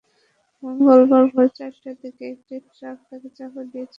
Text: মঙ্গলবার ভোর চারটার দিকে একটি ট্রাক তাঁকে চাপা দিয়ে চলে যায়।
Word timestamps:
মঙ্গলবার 0.63 1.23
ভোর 1.33 1.47
চারটার 1.57 1.95
দিকে 2.01 2.23
একটি 2.33 2.55
ট্রাক 2.69 2.97
তাঁকে 3.07 3.29
চাপা 3.37 3.61
দিয়ে 3.63 3.75
চলে 3.75 3.85
যায়। 3.85 3.89